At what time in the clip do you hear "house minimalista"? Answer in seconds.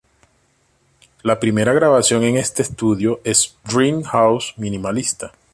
4.01-5.31